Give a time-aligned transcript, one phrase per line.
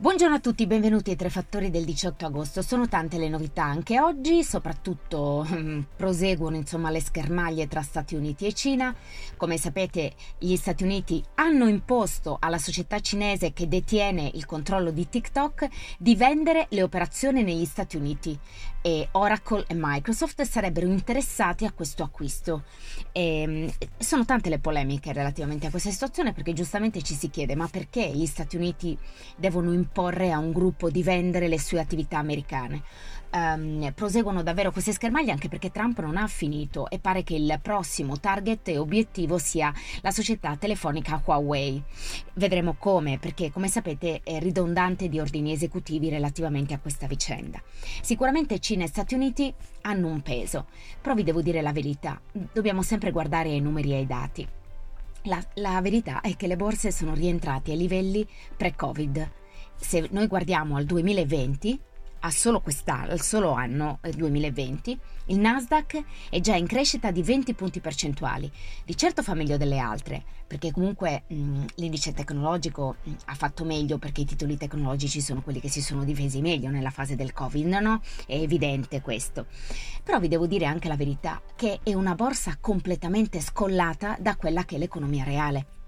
[0.00, 2.62] Buongiorno a tutti, benvenuti ai Tre Fattori del 18 agosto.
[2.62, 8.46] Sono tante le novità anche oggi, soprattutto mm, proseguono insomma le schermaglie tra Stati Uniti
[8.46, 8.94] e Cina.
[9.36, 15.06] Come sapete, gli Stati Uniti hanno imposto alla società cinese che detiene il controllo di
[15.06, 18.38] TikTok di vendere le operazioni negli Stati Uniti
[18.82, 22.64] e Oracle e Microsoft sarebbero interessati a questo acquisto.
[23.12, 27.54] E, mm, sono tante le polemiche relativamente a questa situazione perché giustamente ci si chiede
[27.54, 28.96] ma perché gli Stati Uniti
[29.36, 32.82] devono imporre a un gruppo di vendere le sue attività americane?
[33.32, 37.60] Um, proseguono davvero queste schermaglie anche perché Trump non ha finito e pare che il
[37.62, 41.80] prossimo target e obiettivo sia la società telefonica Huawei.
[42.34, 47.62] Vedremo come, perché come sapete è ridondante di ordini esecutivi relativamente a questa vicenda.
[48.02, 50.66] Sicuramente Cina e Stati Uniti hanno un peso,
[51.00, 54.46] però vi devo dire la verità, dobbiamo sempre guardare ai numeri e ai dati.
[55.22, 58.24] La, la verità è che le borse sono rientrate ai livelli
[58.56, 59.30] pre-Covid.
[59.74, 61.80] Se noi guardiamo al 2020,
[62.20, 67.80] a solo al solo anno 2020, il Nasdaq è già in crescita di 20 punti
[67.80, 68.50] percentuali.
[68.84, 73.98] Di certo fa meglio delle altre, perché comunque mh, l'indice tecnologico mh, ha fatto meglio
[73.98, 77.66] perché i titoli tecnologici sono quelli che si sono difesi meglio nella fase del Covid,
[77.66, 78.00] no?
[78.26, 79.46] È evidente questo.
[80.02, 84.64] Però vi devo dire anche la verità, che è una borsa completamente scollata da quella
[84.64, 85.79] che è l'economia reale.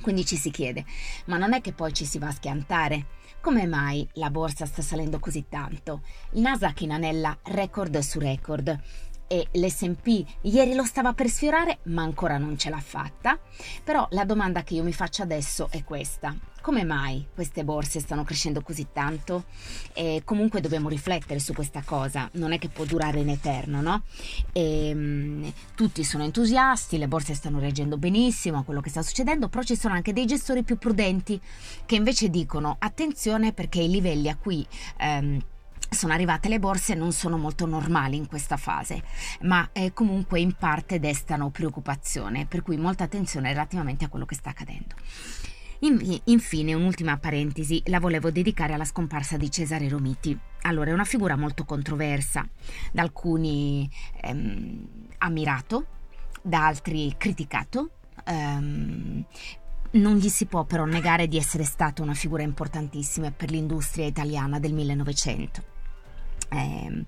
[0.00, 0.84] Quindi ci si chiede,
[1.26, 3.06] ma non è che poi ci si va a schiantare?
[3.40, 6.02] Come mai la borsa sta salendo così tanto?
[6.32, 8.78] Il Nasdaq inanella record su record
[9.26, 13.38] e l'SP ieri lo stava per sfiorare ma ancora non ce l'ha fatta.
[13.82, 16.34] Però la domanda che io mi faccio adesso è questa.
[16.60, 19.44] Come mai queste borse stanno crescendo così tanto?
[19.92, 24.02] E comunque dobbiamo riflettere su questa cosa, non è che può durare in eterno, no?
[24.52, 29.48] E, um, tutti sono entusiasti, le borse stanno reagendo benissimo a quello che sta succedendo,
[29.48, 31.40] però ci sono anche dei gestori più prudenti
[31.84, 34.66] che invece dicono attenzione perché i livelli a cui...
[34.98, 35.40] Um,
[35.88, 39.02] sono arrivate le borse non sono molto normali in questa fase,
[39.42, 44.34] ma eh, comunque in parte destano preoccupazione, per cui molta attenzione relativamente a quello che
[44.34, 44.94] sta accadendo.
[46.24, 50.36] infine, un'ultima parentesi, la volevo dedicare alla scomparsa di Cesare Romiti.
[50.62, 52.46] Allora, è una figura molto controversa,
[52.92, 53.88] da alcuni
[54.22, 54.88] ehm,
[55.18, 55.86] ammirato,
[56.42, 57.90] da altri criticato.
[58.24, 59.24] Ehm,
[59.92, 64.58] non gli si può però negare di essere stata una figura importantissima per l'industria italiana
[64.58, 65.74] del 1900.
[66.48, 67.04] Eh,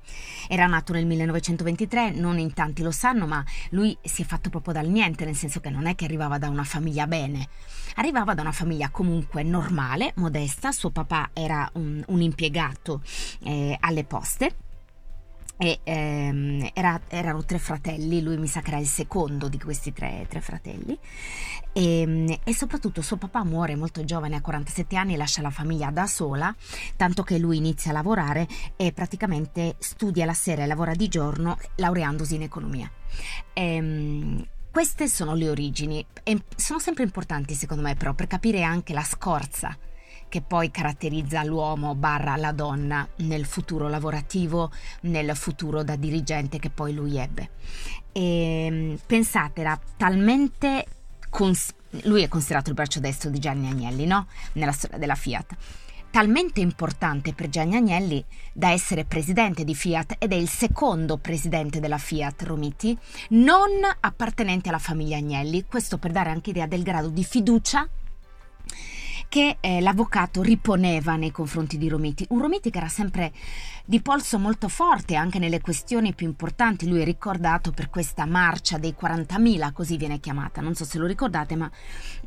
[0.48, 4.74] era nato nel 1923, non in tanti lo sanno, ma lui si è fatto proprio
[4.74, 7.48] dal niente, nel senso che non è che arrivava da una famiglia bene,
[7.96, 13.02] arrivava da una famiglia comunque normale, modesta, suo papà era un, un impiegato
[13.44, 14.66] eh, alle poste
[15.58, 19.92] e ehm, era, erano tre fratelli, lui mi sa che era il secondo di questi
[19.92, 20.96] tre, tre fratelli
[21.72, 25.50] e, ehm, e, soprattutto suo papà muore molto giovane a 47 anni e lascia la
[25.50, 26.54] famiglia da sola,
[26.96, 28.46] tanto che lui inizia a lavorare
[28.76, 32.90] e praticamente studia la sera e lavora di giorno laureandosi in economia.
[33.52, 38.92] Ehm, queste sono le origini e sono sempre importanti secondo me però per capire anche
[38.92, 39.76] la scorza
[40.28, 44.70] che poi caratterizza l'uomo barra la donna nel futuro lavorativo,
[45.02, 47.50] nel futuro da dirigente che poi lui ebbe.
[48.12, 50.84] E ehm, pensate, era talmente...
[51.30, 54.26] Cons- lui è considerato il braccio destro di Gianni Agnelli, no?
[54.54, 55.56] Nella storia della Fiat
[56.10, 61.80] talmente importante per Gianni Agnelli da essere presidente di Fiat ed è il secondo presidente
[61.80, 62.96] della Fiat Romiti,
[63.30, 63.68] non
[64.00, 67.88] appartenente alla famiglia Agnelli, questo per dare anche idea del grado di fiducia
[69.28, 72.24] che eh, l'avvocato riponeva nei confronti di Romiti.
[72.30, 73.32] Un Romiti che era sempre
[73.84, 76.88] di polso molto forte anche nelle questioni più importanti.
[76.88, 80.60] Lui è ricordato per questa marcia dei 40.000, così viene chiamata.
[80.60, 81.70] Non so se lo ricordate, ma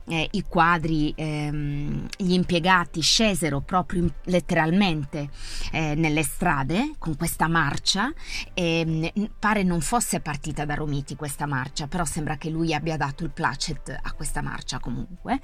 [0.07, 5.29] eh, i quadri, ehm, gli impiegati scesero proprio letteralmente
[5.71, 8.11] eh, nelle strade con questa marcia.
[8.53, 12.97] E, mm, pare non fosse partita da Romiti questa marcia, però sembra che lui abbia
[12.97, 15.39] dato il placet a questa marcia comunque.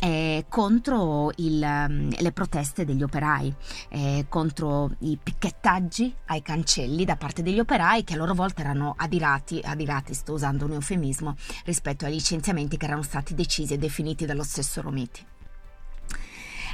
[0.00, 3.54] Eh, contro contro il, ehm, le proteste degli operai,
[3.90, 8.94] eh, contro i picchettaggi ai cancelli da parte degli operai che a loro volta erano
[8.96, 14.24] adirati, adirati sto usando un eufemismo, rispetto ai licenziamenti che erano stati decisi e definiti
[14.24, 15.26] dallo stesso Romiti.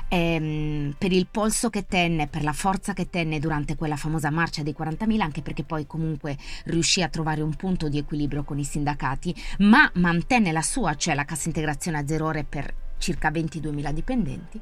[0.08, 4.62] Ehm, per il polso che tenne, per la forza che tenne durante quella famosa marcia
[4.62, 6.36] dei 40.000, anche perché poi comunque
[6.66, 11.14] riuscì a trovare un punto di equilibrio con i sindacati, ma mantenne la sua, cioè
[11.14, 14.58] la cassa integrazione a zero ore per circa 22.000 dipendenti,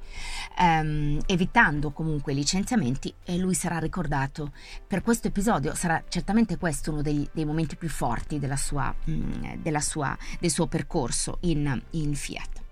[0.58, 4.50] ehm, evitando comunque licenziamenti e lui sarà ricordato
[4.84, 9.12] per questo episodio, sarà certamente questo uno dei, dei momenti più forti della sua, mh,
[9.12, 12.62] mm, della sua, del suo percorso in, in Fiat.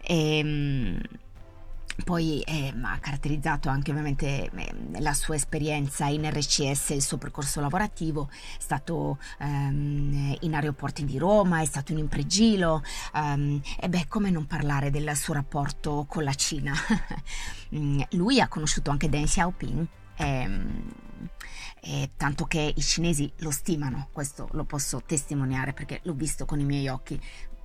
[0.00, 1.00] E, ehm,
[2.04, 7.60] poi eh, ha caratterizzato anche ovviamente eh, la sua esperienza in RCS, il suo percorso
[7.60, 12.82] lavorativo, è stato ehm, in aeroporti di Roma, è stato in Impregilo
[13.14, 16.72] ehm, e beh come non parlare del suo rapporto con la Cina.
[17.74, 19.86] Mm, lui ha conosciuto anche Deng Xiaoping.
[20.16, 20.92] Ehm,
[21.80, 26.60] eh, tanto che i cinesi lo stimano, questo lo posso testimoniare perché l'ho visto con
[26.60, 27.20] i miei occhi,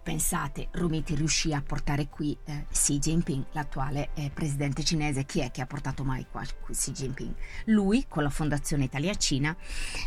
[0.07, 5.25] Pensate, Rumiti riuscì a portare qui eh, Xi Jinping, l'attuale eh, presidente cinese.
[5.25, 7.33] Chi è che ha portato mai qua Xi Jinping?
[7.65, 9.53] Lui con la Fondazione Italia Cina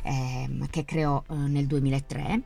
[0.03, 2.43] eh, che creò eh, nel 2003 eh,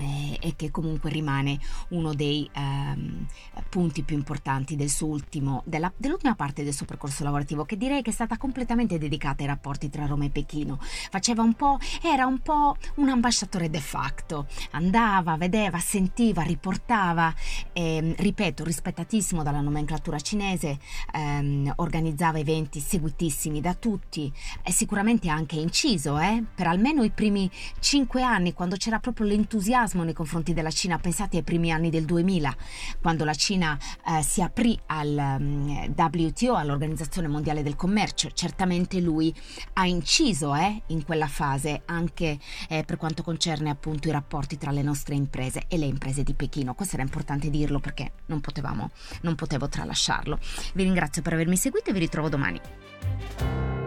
[0.00, 1.58] e che comunque rimane
[1.88, 3.26] uno dei ehm,
[3.68, 8.10] punti più importanti del ultimo, della, dell'ultima parte del suo percorso lavorativo, che direi che
[8.10, 10.78] è stata completamente dedicata ai rapporti tra Roma e Pechino.
[10.80, 17.34] Faceva un po', era un po' un ambasciatore de facto, andava, vedeva, sentiva, riportava,
[17.72, 20.78] e, ripeto, rispettatissimo dalla nomenclatura cinese,
[21.12, 27.50] ehm, organizzava eventi seguitissimi da tutti e sicuramente anche inciso, eh, per almeno i primi
[27.80, 30.98] cinque anni, quando c'era proprio l'entusiasmo entusiasmo nei confronti della Cina.
[30.98, 32.54] Pensate ai primi anni del 2000,
[33.00, 38.30] quando la Cina eh, si aprì al um, mm, WTO, all'Organizzazione Mondiale del Commercio.
[38.32, 39.34] Certamente lui
[39.74, 42.38] ha inciso eh, in quella fase anche
[42.68, 46.34] eh, per quanto concerne appunto i rapporti tra le nostre imprese e le imprese di
[46.34, 46.74] Pechino.
[46.74, 48.90] Questo era importante dirlo perché non potevamo,
[49.22, 50.38] non potevo tralasciarlo.
[50.74, 53.77] Vi ringrazio per avermi seguito e vi ritrovo domani.